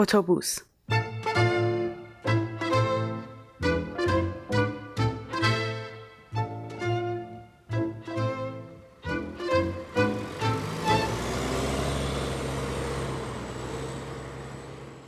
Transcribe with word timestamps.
اتوبوس 0.00 0.58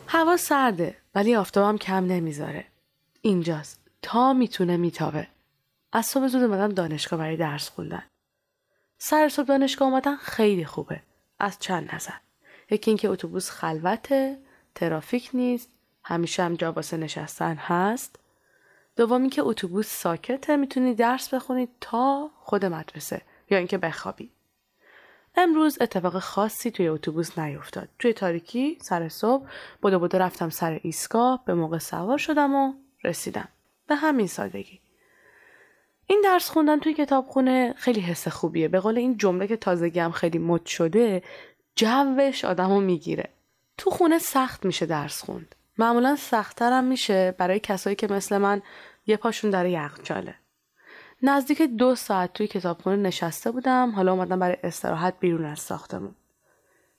هوا 0.08 0.36
سرده 0.36 0.96
ولی 1.14 1.36
آفتابم 1.36 1.78
کم 1.78 2.04
نمی‌ذاره. 2.04 2.64
اینجاست. 3.22 3.80
تا 4.02 4.32
می‌تونه 4.32 4.76
میتابه. 4.76 5.28
از 5.92 6.06
صبح 6.06 6.26
زود 6.26 6.42
اومدم 6.42 6.68
دانشگاه 6.68 7.18
برای 7.18 7.36
درس 7.36 7.68
خوندن. 7.68 8.02
سر 8.98 9.28
صبح 9.28 9.46
دانشگاه 9.46 9.88
اومدن 9.88 10.16
خیلی 10.16 10.64
خوبه. 10.64 11.02
از 11.38 11.58
چند 11.58 11.94
نظر. 11.94 12.12
یکی 12.70 12.90
اینکه 12.90 13.08
اتوبوس 13.08 13.50
خلوته، 13.50 14.38
ترافیک 14.74 15.30
نیست، 15.34 15.68
همیشه 16.04 16.42
هم 16.42 16.54
جا 16.54 16.72
واسه 16.72 16.96
نشستن 16.96 17.54
هست. 17.54 18.18
دومی 18.96 19.28
که 19.28 19.42
اتوبوس 19.42 19.86
ساکته 19.86 20.56
می‌تونی 20.56 20.94
درس 20.94 21.34
بخونی 21.34 21.68
تا 21.80 22.30
خود 22.40 22.64
مدرسه 22.64 23.22
یا 23.50 23.58
اینکه 23.58 23.78
بخوابی. 23.78 24.30
امروز 25.36 25.78
اتفاق 25.80 26.18
خاصی 26.18 26.70
توی 26.70 26.88
اتوبوس 26.88 27.38
نیفتاد. 27.38 27.88
توی 27.98 28.12
تاریکی 28.12 28.78
سر 28.80 29.08
صبح 29.08 29.46
بودو 29.82 29.98
بودو 29.98 30.18
رفتم 30.18 30.50
سر 30.50 30.80
ایستگاه 30.82 31.42
به 31.44 31.54
موقع 31.54 31.78
سوار 31.78 32.18
شدم 32.18 32.54
و 32.54 32.72
رسیدم. 33.04 33.48
به 33.86 33.94
همین 33.94 34.26
سادگی. 34.26 34.80
این 36.06 36.20
درس 36.24 36.50
خوندن 36.50 36.80
توی 36.80 36.94
کتابخونه 36.94 37.74
خیلی 37.76 38.00
حس 38.00 38.28
خوبیه. 38.28 38.68
به 38.68 38.80
قول 38.80 38.98
این 38.98 39.16
جمله 39.16 39.46
که 39.46 39.56
تازگی 39.56 40.00
هم 40.00 40.12
خیلی 40.12 40.38
مد 40.38 40.66
شده 40.66 41.22
جوش 41.76 42.44
آدمو 42.44 42.80
می‌گیره. 42.80 43.28
تو 43.82 43.90
خونه 43.90 44.18
سخت 44.18 44.64
میشه 44.64 44.86
درس 44.86 45.24
خوند. 45.24 45.54
معمولا 45.78 46.16
سختترم 46.16 46.84
میشه 46.84 47.34
برای 47.38 47.60
کسایی 47.60 47.96
که 47.96 48.06
مثل 48.06 48.38
من 48.38 48.62
یه 49.06 49.16
پاشون 49.16 49.50
در 49.50 49.66
یخچاله. 49.66 50.34
نزدیک 51.22 51.62
دو 51.62 51.94
ساعت 51.94 52.32
توی 52.32 52.46
کتابخونه 52.46 52.96
نشسته 52.96 53.50
بودم 53.50 53.90
حالا 53.90 54.12
اومدم 54.12 54.38
برای 54.38 54.56
استراحت 54.62 55.14
بیرون 55.20 55.44
از 55.44 55.58
ساختمون 55.58 56.14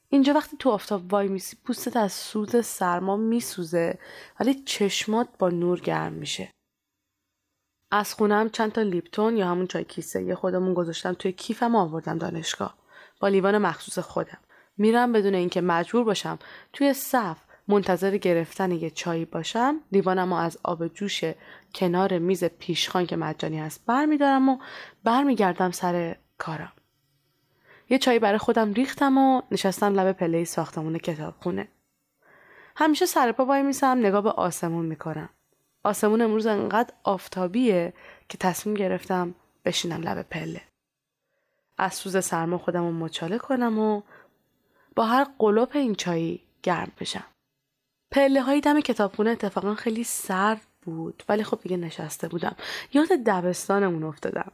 اینجا 0.09 0.34
وقتی 0.34 0.58
تو 0.58 0.70
آفتاب 0.70 1.14
وای 1.14 1.28
میسی 1.28 1.58
پوستت 1.64 1.98
از 1.98 2.11
سوز 2.11 2.66
سرما 2.66 3.17
میسوزه 3.17 4.00
ولی 4.39 4.54
چشمات 4.54 5.28
با 5.39 5.50
نور 5.50 5.80
گرم 5.80 6.14
میشه 6.14 6.52
از 7.92 8.14
خونم 8.14 8.50
چند 8.50 8.72
تا 8.72 8.81
لیپتون 8.81 9.38
یا 9.38 9.48
همون 9.48 9.67
چای 9.67 9.84
کیسه 9.84 10.23
یه 10.23 10.36
خودمون 10.36 10.73
گذاشتم 10.73 11.14
توی 11.14 11.31
کیفم 11.31 11.76
آوردم 11.76 12.17
دانشگاه 12.17 12.78
با 13.20 13.28
لیوان 13.28 13.58
مخصوص 13.58 14.00
خودم 14.00 14.39
میرم 14.78 15.12
بدون 15.12 15.36
اینکه 15.36 15.62
مجبور 15.62 16.04
باشم 16.04 16.40
توی 16.74 16.94
صف 16.94 17.38
منتظر 17.68 18.18
گرفتن 18.18 18.72
یه 18.72 18.90
چایی 18.90 19.26
باشم. 19.26 19.80
لیوانم 19.92 20.34
رو 20.34 20.40
از 20.40 20.58
آب 20.64 20.88
جوش 20.88 21.24
کنار 21.76 22.20
میز 22.20 22.44
پیشخان 22.44 23.06
که 23.06 23.16
مجانی 23.16 23.60
هست 23.60 23.84
برمیدارم 23.86 24.50
و 24.50 24.58
برمیگردم 25.04 25.72
سر 25.72 26.16
کارم. 26.38 26.72
یه 27.90 27.98
چایی 27.98 28.20
برای 28.20 28.38
خودم 28.38 28.74
ریختم 28.74 29.18
و 29.18 29.42
نشستم 29.52 30.00
لب 30.00 30.12
پله 30.12 30.44
ساختمون 30.44 30.98
کتابخونه. 30.98 31.68
همیشه 32.76 33.06
سر 33.06 33.32
پا 33.32 33.46
وای 33.46 33.64
میسم 33.64 33.98
نگاه 33.98 34.22
به 34.22 34.32
آسمون 34.32 34.86
می‌کنم. 34.86 35.30
آسمون 35.84 36.22
امروز 36.22 36.46
انقدر 36.46 36.94
آفتابیه 37.04 37.94
که 38.30 38.38
تصمیم 38.38 38.76
گرفتم 38.76 39.36
بشینم 39.66 40.02
لب 40.02 40.22
پله. 40.22 40.62
از 41.78 41.94
سوز 41.94 42.26
سرما 42.26 42.58
خودم 42.58 42.84
رو 42.84 42.92
مچاله 42.92 43.38
کنم 43.38 43.80
و 43.80 44.02
با 44.95 45.05
هر 45.05 45.27
قلوپ 45.39 45.75
این 45.75 45.95
چایی 45.95 46.41
گرم 46.63 46.91
بشم. 46.99 47.25
پله 48.11 48.41
های 48.41 48.61
دم 48.61 48.81
کتابخونه 48.81 49.30
اتفاقا 49.30 49.75
خیلی 49.75 50.03
سرد 50.03 50.61
بود 50.81 51.23
ولی 51.30 51.44
خب 51.44 51.59
دیگه 51.61 51.77
نشسته 51.77 52.27
بودم. 52.27 52.55
یاد 52.94 53.08
دبستانمون 53.25 54.03
افتادم. 54.03 54.52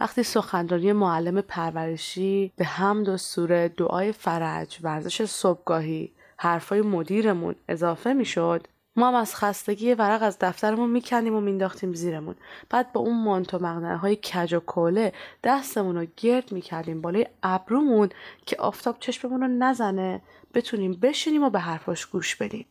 وقتی 0.00 0.22
سخنرانی 0.22 0.92
معلم 0.92 1.40
پرورشی 1.40 2.52
به 2.56 2.64
حمد 2.64 3.08
و 3.08 3.16
سوره 3.16 3.68
دعای 3.68 4.12
فرج 4.12 4.78
ورزش 4.82 5.24
صبحگاهی 5.24 6.12
حرفای 6.36 6.80
مدیرمون 6.80 7.54
اضافه 7.68 8.12
می‌شد 8.12 8.66
ما 8.96 9.08
هم 9.08 9.14
از 9.14 9.36
خستگی 9.36 9.94
ورق 9.94 10.22
از 10.22 10.38
دفترمون 10.40 10.90
میکندیم 10.90 11.34
و 11.34 11.40
مینداختیم 11.40 11.94
زیرمون. 11.94 12.34
بعد 12.70 12.92
با 12.92 13.00
اون 13.00 13.24
مانتو 13.24 13.58
های 13.96 14.16
کج 14.16 14.54
و 14.54 14.60
کوله 14.60 15.12
دستمون 15.44 15.96
رو 15.96 16.06
گرد 16.16 16.52
می‌کردیم 16.52 17.00
بالای 17.00 17.26
ابرومون 17.42 18.08
که 18.46 18.56
آفتاب 18.56 18.96
چشممون 19.00 19.40
رو 19.40 19.48
نزنه. 19.48 20.22
بتونیم 20.54 20.92
بشینیم 20.92 21.42
و 21.42 21.50
به 21.50 21.58
حرفاش 21.58 22.06
گوش 22.06 22.36
بدیم. 22.36 22.66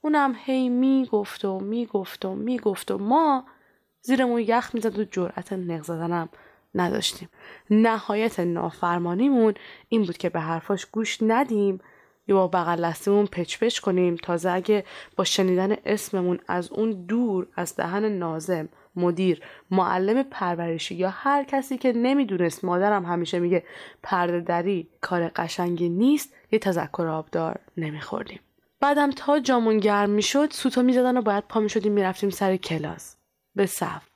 اونم 0.00 0.34
هی 0.44 0.68
می‌گفت 0.68 1.44
و 1.44 1.60
می‌گفت 1.60 2.24
و 2.24 2.34
می‌گفت 2.34 2.90
و 2.90 2.98
ما 2.98 3.44
زیرمون 4.02 4.40
یخ 4.40 4.70
می‌زد 4.74 4.98
و 4.98 5.04
جرأت 5.04 5.52
نق 5.52 5.82
زدنم 5.82 6.28
نداشتیم. 6.74 7.28
نهایت 7.70 8.40
نافرمانیمون 8.40 9.54
این 9.88 10.02
بود 10.02 10.16
که 10.16 10.28
به 10.28 10.40
حرفاش 10.40 10.86
گوش 10.86 11.18
ندیم 11.22 11.80
یا 12.30 12.36
با 12.36 12.48
بغل 12.48 12.84
لستمون 12.84 13.26
پچ 13.26 13.58
پچ 13.58 13.78
کنیم. 13.78 14.16
تازه 14.16 14.50
اگه 14.50 14.84
با 15.16 15.24
شنیدن 15.24 15.76
اسممون 15.86 16.38
از 16.48 16.72
اون 16.72 16.90
دور 16.90 17.46
از 17.56 17.76
دهن 17.76 18.04
نازم 18.04 18.68
مدیر 18.96 19.42
معلم 19.70 20.22
پرورشی 20.22 20.94
یا 20.94 21.10
هر 21.10 21.44
کسی 21.44 21.78
که 21.78 21.92
نمی‌دونست 21.92 22.64
مادرم 22.64 23.04
همیشه 23.04 23.38
میگه 23.38 23.64
پرده 24.02 24.40
دری 24.40 24.88
کار 25.00 25.28
قشنگی 25.28 25.88
نیست 25.88 26.34
یه 26.52 26.58
تذکر 26.58 27.06
آبدار 27.06 27.58
نمیخوردیم. 27.76 28.40
بعدم 28.80 29.10
تا 29.10 29.38
جامون 29.38 29.78
گرم 29.78 30.10
می‌شد 30.10 30.50
سوتا 30.52 30.82
می‌زدن 30.82 31.16
و 31.16 31.22
باید 31.22 31.44
پا 31.48 31.60
می‌شدیم 31.60 31.92
می‌رفتیم 31.92 32.30
سر 32.30 32.56
کلاس. 32.56 33.16
به 33.54 33.66
صف. 33.66 34.08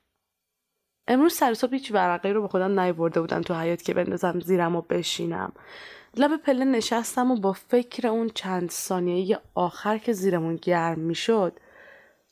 امروز 1.09 1.35
سر 1.35 1.55
صبح 1.55 1.73
هیچ 1.73 1.93
ورقه 1.93 2.33
رو 2.33 2.43
به 2.43 2.49
خودم 2.49 2.81
نیورده 2.81 3.21
بودم 3.21 3.41
تو 3.41 3.55
حیات 3.55 3.83
که 3.83 3.95
بندازم 3.95 4.41
زیرم 4.41 4.77
و 4.77 4.81
بشینم. 4.81 5.53
لب 6.17 6.37
پله 6.37 6.65
نشستم 6.65 7.31
و 7.31 7.37
با 7.37 7.53
فکر 7.53 8.09
اون 8.09 8.31
چند 8.35 8.71
ثانیه 8.71 9.39
آخر 9.55 9.99
که 9.99 10.13
زیرمون 10.13 10.57
گرم 10.57 10.99
می‌شد 10.99 11.53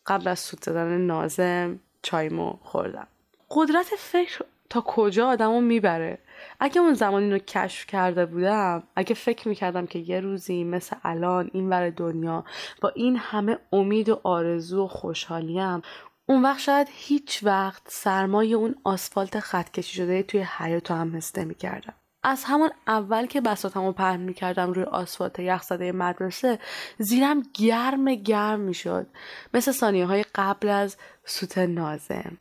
قبل 0.06 0.28
از 0.28 0.38
سوت 0.38 0.64
زدن 0.64 0.98
نازم 0.98 1.80
چایمو 2.02 2.58
خوردم. 2.62 3.06
قدرت 3.50 3.86
فکر 3.98 4.44
تا 4.70 4.80
کجا 4.80 5.28
آدمو 5.28 5.60
می‌بره؟ 5.60 6.18
اگه 6.60 6.80
اون 6.80 6.94
زمان 6.94 7.22
اینو 7.22 7.38
کشف 7.38 7.86
کرده 7.86 8.26
بودم 8.26 8.82
اگه 8.96 9.14
فکر 9.14 9.48
می‌کردم 9.48 9.86
که 9.86 9.98
یه 9.98 10.20
روزی 10.20 10.64
مثل 10.64 10.96
الان 11.04 11.50
این 11.52 11.68
ور 11.68 11.90
دنیا 11.90 12.44
با 12.80 12.88
این 12.88 13.16
همه 13.16 13.58
امید 13.72 14.08
و 14.08 14.20
آرزو 14.22 14.84
و 14.84 14.88
خوشحالیم 14.88 15.82
اون 16.26 16.42
وقت 16.42 16.58
شاید 16.58 16.88
هیچ 16.90 17.40
وقت 17.44 17.82
سرمای 17.86 18.54
اون 18.54 18.74
آسفالت 18.84 19.40
خط 19.40 19.70
کشی 19.70 19.96
شده 19.96 20.22
توی 20.22 20.40
حیاتو 20.40 20.94
هم 20.94 21.16
حس 21.16 21.38
می‌کردم 21.38 21.94
از 22.22 22.44
همون 22.44 22.70
اول 22.86 23.26
که 23.26 23.40
بساتمو 23.40 23.92
پهن 23.92 24.20
می‌کردم 24.20 24.72
روی 24.72 24.84
آسفالت 24.84 25.38
یخزده 25.38 25.92
مدرسه 25.92 26.58
زیرم 26.98 27.42
گرم 27.54 28.14
گرم 28.14 28.60
می‌شد. 28.60 29.06
مثل 29.54 29.72
ثانیه 29.72 30.06
های 30.06 30.24
قبل 30.34 30.68
از 30.68 30.96
سوت 31.24 31.58
نازم. 31.58 32.38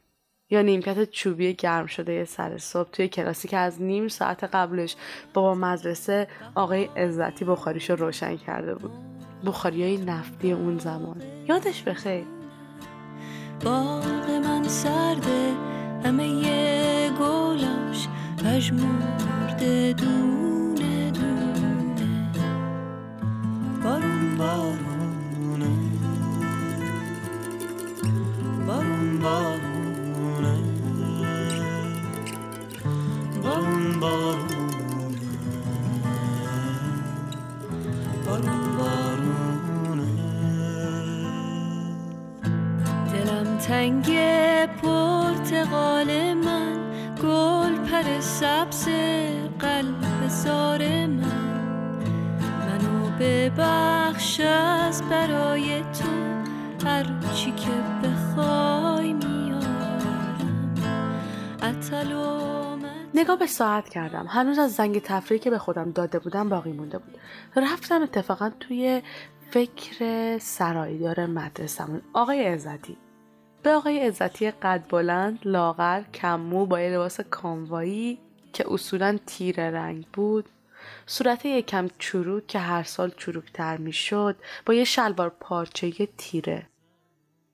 یا 0.49 0.61
نیمکت 0.61 1.03
چوبی 1.03 1.53
گرم 1.53 1.85
شده 1.85 2.25
سر 2.25 2.57
صبح 2.57 2.89
توی 2.89 3.07
کلاسی 3.07 3.47
که 3.47 3.57
از 3.57 3.81
نیم 3.81 4.07
ساعت 4.07 4.43
قبلش 4.43 4.95
بابا 5.33 5.55
مدرسه 5.55 6.27
آقای 6.55 6.83
عزتی 6.83 7.45
بخاریش 7.45 7.89
رو 7.89 7.95
روشن 7.95 8.37
کرده 8.37 8.75
بود. 8.75 8.91
بخاری 9.45 9.83
های 9.83 9.97
نفتی 9.97 10.51
اون 10.51 10.77
زمان. 10.77 11.21
یادش 11.47 11.83
بخیر. 11.83 12.25
باغ 13.63 14.29
من 14.29 14.63
سرده 14.63 15.53
همه 16.05 17.09
گلاش 17.09 18.07
پژمرده 19.61 19.93
دونه 19.93 21.11
دونه. 21.11 22.09
بارون 23.83 24.37
بارونه. 24.37 25.71
تنگ 43.67 44.05
پرتقال 44.81 46.33
من 46.33 46.77
گل 47.23 47.75
پر 47.75 48.19
سبز 48.19 49.10
ببخش 53.21 54.39
از 54.39 55.03
برای 55.09 55.81
تو 55.81 56.09
هر 56.87 57.05
چی 57.33 57.51
که 57.51 57.71
بخوای 58.03 59.13
میارم. 59.13 59.61
نگاه 63.13 63.39
به 63.39 63.47
ساعت 63.47 63.89
کردم. 63.89 64.25
هنوز 64.29 64.59
از 64.59 64.73
زنگ 64.73 65.01
تفریحی 65.01 65.39
که 65.39 65.49
به 65.49 65.57
خودم 65.57 65.91
داده 65.91 66.19
بودم 66.19 66.49
باقی 66.49 66.71
مونده 66.71 66.97
بود. 66.97 67.17
رفتم 67.55 68.01
اتفاقا 68.01 68.51
توی 68.59 69.01
فکر 69.51 70.37
سرایدار 70.37 71.25
مدرسمون 71.25 72.01
آقای 72.13 72.45
عزتی. 72.45 72.97
به 73.63 73.69
آقای 73.69 73.99
عزتی 73.99 74.51
قد 74.51 74.83
بلند 74.89 75.39
لاغر 75.45 76.01
کمو 76.13 76.65
با 76.65 76.81
یه 76.81 76.89
لباس 76.89 77.21
کاموایی 77.21 78.19
که 78.53 78.73
اصولا 78.73 79.17
تیره 79.25 79.71
رنگ 79.71 80.05
بود. 80.13 80.45
صورت 81.05 81.45
یکم 81.45 81.87
چروک 81.99 82.47
که 82.47 82.59
هر 82.59 82.83
سال 82.83 83.11
چروکتر 83.17 83.77
می‌شد 83.77 84.35
با 84.65 84.73
یه 84.73 84.83
شلوار 84.83 85.29
پارچه 85.29 85.91
تیره. 86.17 86.67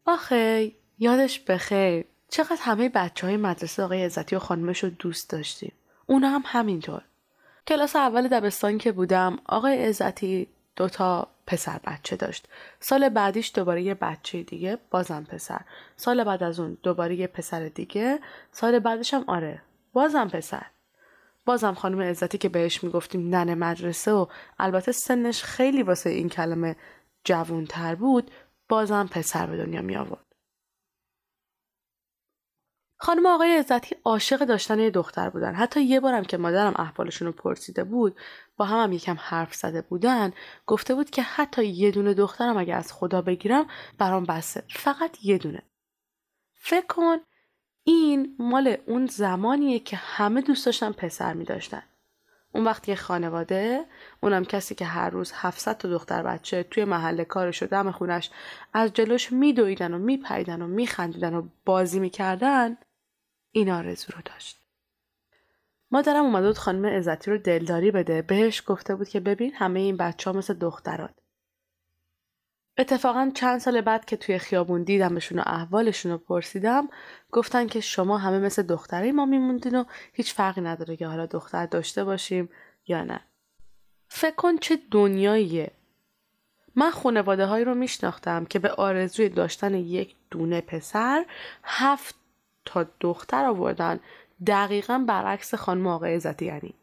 آخه 0.05 0.71
یادش 0.99 1.39
بخیر 1.39 2.05
چقدر 2.29 2.57
همه 2.59 2.89
بچه 2.89 3.27
های 3.27 3.37
مدرسه 3.37 3.83
آقای 3.83 4.03
عزتی 4.03 4.35
و 4.35 4.39
خانمش 4.39 4.83
رو 4.83 4.89
دوست 4.89 5.29
داشتیم. 5.29 5.71
اونا 6.05 6.29
هم 6.29 6.43
همینطور. 6.45 7.01
کلاس 7.67 7.95
اول 7.95 8.27
دبستان 8.27 8.77
که 8.77 8.91
بودم 8.91 9.39
آقای 9.45 9.85
عزتی 9.85 10.47
دوتا 10.75 11.27
پسر 11.47 11.79
بچه 11.83 12.15
داشت. 12.15 12.47
سال 12.79 13.09
بعدیش 13.09 13.51
دوباره 13.55 13.81
یه 13.81 13.93
بچه 13.93 14.43
دیگه 14.43 14.77
بازم 14.91 15.23
پسر. 15.23 15.61
سال 15.95 16.23
بعد 16.23 16.43
از 16.43 16.59
اون 16.59 16.77
دوباره 16.83 17.15
یه 17.15 17.27
پسر 17.27 17.67
دیگه. 17.67 18.19
سال 18.51 18.79
بعدش 18.79 19.13
هم 19.13 19.23
آره 19.27 19.61
بازم 19.93 20.27
پسر. 20.27 20.65
بازم 21.47 21.73
خانم 21.73 22.01
عزتی 22.01 22.37
که 22.37 22.49
بهش 22.49 22.83
می‌گفتیم 22.83 23.29
ننه 23.35 23.55
مدرسه 23.55 24.11
و 24.11 24.25
البته 24.59 24.91
سنش 24.91 25.43
خیلی 25.43 25.83
واسه 25.83 26.09
این 26.09 26.29
کلمه 26.29 26.75
جوونتر 27.23 27.95
بود 27.95 28.31
بازم 28.69 29.07
پسر 29.11 29.47
به 29.47 29.57
دنیا 29.57 29.81
می 29.81 29.95
آورد. 29.95 30.25
خانم 32.99 33.25
آقای 33.25 33.57
عزتی 33.57 33.95
عاشق 34.03 34.45
داشتن 34.45 34.79
یه 34.79 34.89
دختر 34.89 35.29
بودن. 35.29 35.55
حتی 35.55 35.81
یه 35.81 35.99
بارم 35.99 36.23
که 36.23 36.37
مادرم 36.37 36.73
احوالشون 36.75 37.25
رو 37.25 37.31
پرسیده 37.31 37.83
بود 37.83 38.19
با 38.57 38.65
هم, 38.65 38.79
هم 38.79 38.91
یکم 38.91 39.17
حرف 39.19 39.55
زده 39.55 39.81
بودن. 39.81 40.33
گفته 40.65 40.95
بود 40.95 41.09
که 41.09 41.21
حتی 41.21 41.65
یه 41.65 41.91
دونه 41.91 42.13
دخترم 42.13 42.57
اگه 42.57 42.75
از 42.75 42.93
خدا 42.93 43.21
بگیرم 43.21 43.67
برام 43.97 44.23
بسه. 44.23 44.63
فقط 44.69 45.17
یه 45.23 45.37
دونه. 45.37 45.61
فکر 46.53 46.85
کن 46.85 47.17
این 47.87 48.35
مال 48.39 48.77
اون 48.85 49.05
زمانیه 49.05 49.79
که 49.79 49.95
همه 49.97 50.41
دوست 50.41 50.65
داشتن 50.65 50.91
پسر 50.91 51.33
می 51.33 51.43
داشتن. 51.43 51.83
اون 52.53 52.63
وقت 52.63 52.89
یه 52.89 52.95
خانواده 52.95 53.85
اونم 54.21 54.45
کسی 54.45 54.75
که 54.75 54.85
هر 54.85 55.09
روز 55.09 55.31
700 55.35 55.77
تا 55.77 55.89
دختر 55.89 56.23
بچه 56.23 56.63
توی 56.63 56.85
محل 56.85 57.23
کارش 57.23 57.63
و 57.63 57.65
دم 57.65 57.91
خونش 57.91 58.29
از 58.73 58.93
جلوش 58.93 59.31
میدویدن 59.31 59.93
و 59.93 59.97
میپریدن 59.97 60.61
و 60.61 60.67
میخندیدن 60.67 61.33
و 61.33 61.47
بازی 61.65 61.99
می‌کردن 61.99 62.77
این 63.51 63.71
آرزو 63.71 64.13
رو 64.15 64.21
داشت. 64.25 64.59
مادرم 65.91 66.25
اومده 66.25 66.47
بود 66.47 66.57
خانم 66.57 66.85
عزتی 66.85 67.31
رو 67.31 67.37
دلداری 67.37 67.91
بده 67.91 68.21
بهش 68.21 68.63
گفته 68.67 68.95
بود 68.95 69.09
که 69.09 69.19
ببین 69.19 69.53
همه 69.55 69.79
این 69.79 69.97
بچه 69.97 70.31
ها 70.31 70.37
مثل 70.37 70.53
دخترات. 70.53 71.15
اتفاقا 72.77 73.31
چند 73.35 73.59
سال 73.59 73.81
بعد 73.81 74.05
که 74.05 74.17
توی 74.17 74.37
خیابون 74.37 74.83
دیدمشون 74.83 75.39
و 75.39 75.43
احوالشون 75.45 76.11
رو 76.11 76.17
پرسیدم 76.17 76.89
گفتن 77.31 77.67
که 77.67 77.79
شما 77.79 78.17
همه 78.17 78.39
مثل 78.39 78.61
دختره 78.61 79.11
ما 79.11 79.25
میموندین 79.25 79.75
و 79.75 79.83
هیچ 80.13 80.33
فرقی 80.33 80.61
نداره 80.61 80.95
که 80.95 81.07
حالا 81.07 81.25
دختر 81.25 81.65
داشته 81.65 82.03
باشیم 82.03 82.49
یا 82.87 83.03
نه. 83.03 83.19
فکر 84.07 84.35
کن 84.35 84.57
چه 84.57 84.79
دنیاییه. 84.91 85.71
من 86.75 86.91
خانواده 86.91 87.45
هایی 87.45 87.65
رو 87.65 87.75
میشناختم 87.75 88.45
که 88.45 88.59
به 88.59 88.69
آرزوی 88.69 89.29
داشتن 89.29 89.73
یک 89.73 90.15
دونه 90.31 90.61
پسر 90.61 91.25
هفت 91.63 92.15
تا 92.65 92.85
دختر 92.99 93.45
آوردن 93.45 93.99
دقیقا 94.47 95.05
برعکس 95.07 95.55
خانم 95.55 95.87
آقای 95.87 96.15
عزتی 96.15 96.45
یعنی 96.45 96.73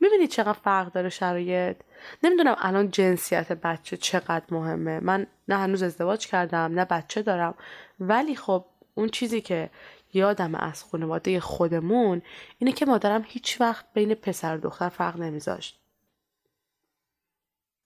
می‌بینی 0.00 0.26
چقدر 0.26 0.52
فرق 0.52 0.92
داره 0.92 1.08
شرایط؟ 1.08 1.76
نمی‌دونم 2.22 2.56
الان 2.58 2.90
جنسیت 2.90 3.52
بچه 3.52 3.96
چقدر 3.96 4.44
مهمه. 4.50 5.00
من 5.00 5.26
نه 5.48 5.56
هنوز 5.56 5.82
ازدواج 5.82 6.26
کردم 6.26 6.58
نه 6.74 6.84
بچه 6.84 7.22
دارم. 7.22 7.54
ولی 8.00 8.36
خب 8.36 8.64
اون 8.94 9.08
چیزی 9.08 9.40
که 9.40 9.70
یادم 10.12 10.54
از 10.54 10.84
خانواده 10.84 11.40
خودمون 11.40 12.22
اینه 12.58 12.72
که 12.72 12.86
مادرم 12.86 13.24
هیچ 13.26 13.60
وقت 13.60 13.84
بین 13.94 14.14
پسر 14.14 14.56
و 14.56 14.60
دختر 14.60 14.88
فرق 14.88 15.16
نمیذاشت. 15.16 15.80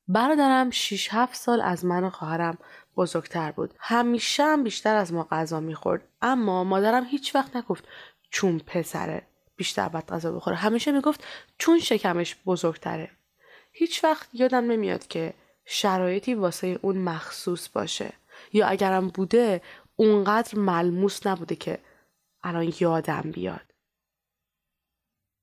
برادرم 0.08 0.70
6 0.70 1.08
7 1.12 1.34
سال 1.34 1.60
از 1.60 1.84
من 1.84 2.04
و 2.04 2.10
خواهرم 2.10 2.58
بزرگتر 2.96 3.52
بود. 3.52 3.74
همیشه 3.78 4.42
هم 4.42 4.64
بیشتر 4.64 4.96
از 4.96 5.12
ما 5.12 5.28
غذا 5.30 5.60
می‌خورد. 5.60 6.08
اما 6.22 6.64
مادرم 6.64 7.04
هیچ 7.04 7.34
وقت 7.34 7.56
نگفت 7.56 7.84
چون 8.30 8.58
پسره. 8.58 9.22
بیشتر 9.62 9.88
باید 9.88 10.06
غذا 10.06 10.32
بخوره. 10.32 10.56
همیشه 10.56 10.92
می‌گفت 10.92 11.24
چون 11.58 11.78
شکمش 11.78 12.36
بزرگتره. 12.46 13.10
هیچ 13.72 14.04
وقت 14.04 14.28
یادم 14.32 14.70
نمیاد 14.70 15.06
که 15.06 15.34
شرایطی 15.64 16.34
واسه 16.34 16.78
اون 16.82 16.98
مخصوص 16.98 17.68
باشه. 17.68 18.12
یا 18.52 18.66
اگرم 18.66 19.08
بوده 19.08 19.62
اونقدر 19.96 20.58
ملموس 20.58 21.26
نبوده 21.26 21.56
که 21.56 21.78
الان 22.42 22.72
یادم 22.80 23.30
بیاد. 23.34 23.72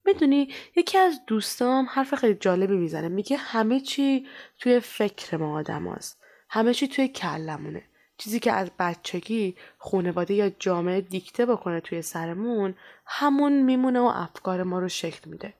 می‌دونی 0.05 0.53
یکی 0.75 0.97
از 0.97 1.21
دوستام 1.27 1.87
حرف 1.91 2.15
خیلی 2.15 2.33
جالبی 2.33 2.75
می‌زنه 2.77 3.07
میگه 3.07 3.37
همه 3.37 3.79
چی 3.79 4.27
توی 4.59 4.79
فکر 4.79 5.37
ما 5.37 5.59
آدم 5.59 5.87
هست. 5.87 6.21
همه 6.49 6.73
چی 6.73 6.87
توی 6.87 7.07
کلمونه 7.07 7.83
چیزی 8.19 8.39
که 8.39 8.51
از 8.51 8.71
بچگی 8.79 9.55
خانواده 9.77 10.33
یا 10.33 10.49
جامعه 10.49 11.01
دیکته 11.01 11.45
بکنه 11.45 11.79
توی 11.79 12.01
سرمون 12.01 12.75
همون 13.05 13.61
میمونه 13.61 13.99
و 13.99 14.11
افکار 14.15 14.63
ما 14.63 14.79
رو 14.79 14.89
شکل 14.89 15.29
میده. 15.29 15.53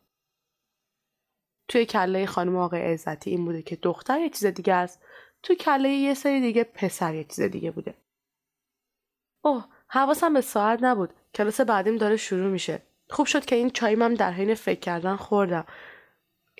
توی 1.67 1.85
کله 1.85 2.25
خانم 2.25 2.55
آقای 2.55 2.81
عزتی 2.93 3.29
این 3.29 3.45
بوده 3.45 3.61
که 3.61 3.75
دختر 3.75 4.19
یه 4.19 4.29
چیز 4.29 4.45
دیگه 4.45 4.73
است 4.73 5.01
توی 5.43 5.55
کله 5.55 5.89
یه 5.89 6.13
سری 6.13 6.41
دیگه 6.41 6.63
پسر 6.63 7.15
یه 7.15 7.23
چیز 7.23 7.41
دیگه 7.41 7.71
بوده. 7.71 7.93
اوه 9.43 9.65
حواسم 9.87 10.33
به 10.33 10.41
ساعت 10.41 10.83
نبود. 10.83 11.13
کلاس 11.35 11.61
بعدیم 11.61 11.97
داره 11.97 12.17
شروع 12.17 12.49
میشه. 12.49 12.81
خوب 13.09 13.25
شد 13.25 13.45
که 13.45 13.55
این 13.55 13.69
چاییم 13.69 14.01
هم 14.01 14.13
در 14.13 14.31
حین 14.31 14.55
فکر 14.55 14.79
کردن 14.79 15.15
خوردم. 15.15 15.65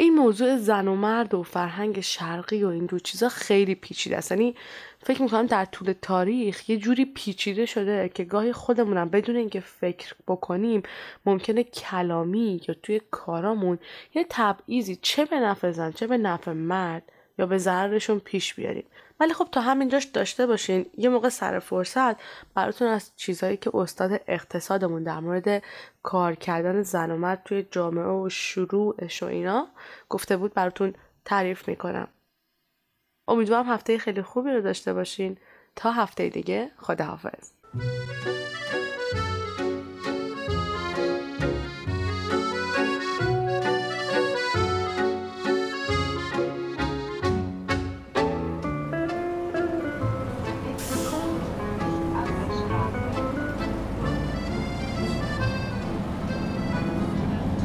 این 0.02 0.16
موضوع 0.16 0.58
زن 0.58 0.88
و 0.88 0.96
مرد 0.96 1.34
و 1.34 1.44
فرهنگ 1.44 2.00
شرقی 2.00 2.64
و 2.64 2.68
این 2.68 2.86
دو 2.86 3.00
چیزا 3.00 3.30
خیلی 3.30 3.76
پیچیده 3.76 4.18
است. 4.18 4.32
یعنی 4.32 4.56
فکر 5.04 5.22
می‌کنم 5.22 5.46
در 5.46 5.66
طول 5.66 5.94
تاریخ 6.02 6.70
یه 6.70 6.78
جوری 6.78 7.06
پیچیده 7.06 7.66
شده 7.66 8.10
که 8.14 8.24
گاهی 8.24 8.54
خودمونم 8.54 9.10
بدون 9.10 9.36
اینکه 9.36 9.60
فکر 9.60 10.14
بکنیم 10.28 10.84
ممکنه 11.26 11.64
کلامی 11.64 12.62
یا 12.68 12.76
توی 12.84 13.02
کارامون 13.12 13.80
یه 14.14 14.26
تبعیضی 14.30 15.00
چه 15.02 15.26
به 15.26 15.40
نفع 15.40 15.72
زن 15.72 15.92
چه 15.92 16.08
به 16.08 16.18
نفع 16.18 16.52
مرد 16.52 17.12
یا 17.40 17.46
به 17.46 17.58
ضررشون 17.58 18.20
پیش 18.20 18.54
بیاریم. 18.54 18.86
ولی 19.20 19.34
خب 19.34 19.48
تا 19.52 19.62
همینجاش 19.62 20.04
داشته 20.04 20.46
باشین. 20.46 20.86
یه 20.98 21.10
موقع 21.10 21.30
سر 21.30 21.60
فرصت 21.60 22.16
براتون 22.54 22.88
از 22.88 23.12
چیزهایی 23.16 23.58
که 23.58 23.72
استاد 23.74 24.22
اقتصادمون 24.28 25.04
در 25.04 25.20
مورد 25.20 25.64
کار 26.04 26.36
کردن 26.36 26.82
زن 26.82 27.12
و 27.12 27.18
مرد 27.18 27.42
توی 27.46 27.66
جامعه 27.72 28.06
و 28.06 28.30
شروعش 28.30 29.24
و 29.24 29.26
اینا 29.26 29.68
گفته 30.10 30.38
بود 30.38 30.54
براتون 30.54 30.94
تعریف 31.26 31.68
می‌کنم. 31.68 32.08
امیدوارم 33.28 33.70
هفته 33.70 33.98
خیلی 33.98 34.22
خوبی 34.22 34.52
رو 34.52 34.62
داشته 34.62 34.94
باشین. 34.94 35.38
تا 35.76 35.92
هفته 35.92 36.30
دیگه 36.30 36.72
خداحافظ. 36.78 37.52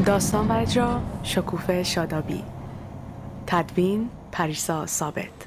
داستان 0.07 0.49
و 0.49 0.53
اجرا 0.53 1.01
شکوفه 1.23 1.83
شادابی. 1.83 2.43
تدوین 3.47 4.09
پریسا 4.33 4.87
ثابت. 4.87 5.44